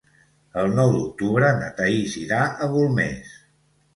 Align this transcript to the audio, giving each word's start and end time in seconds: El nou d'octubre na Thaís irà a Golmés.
El 0.61 0.71
nou 0.79 0.93
d'octubre 0.93 1.51
na 1.59 1.67
Thaís 1.81 2.17
irà 2.21 2.39
a 2.67 2.71
Golmés. 2.75 3.37